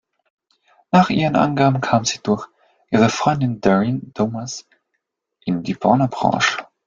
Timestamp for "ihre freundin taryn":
2.89-4.11